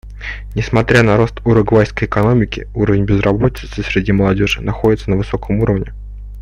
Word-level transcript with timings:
Несмотря 0.55 1.03
на 1.03 1.15
рост 1.15 1.41
уругвайской 1.45 2.07
экономики, 2.07 2.67
уровень 2.73 3.05
безработицы 3.05 3.83
среди 3.83 4.11
молодежи 4.11 4.59
находится 4.59 5.11
на 5.11 5.17
высоком 5.17 5.57
уровне. 5.59 5.93